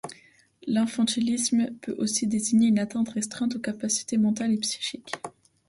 L'infantilisme 0.65 1.75
peut 1.79 1.93
aussi 1.99 2.25
désigner 2.25 2.69
une 2.69 2.79
atteinte 2.79 3.09
restreinte 3.09 3.55
aux 3.55 3.59
capacités 3.59 4.17
mentales 4.17 4.51
et 4.53 4.57
psychiques. 4.57 5.13